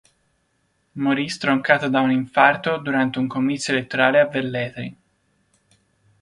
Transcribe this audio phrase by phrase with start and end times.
[0.93, 4.97] Morì stroncato da un infarto durante un comizio elettorale a Velletri.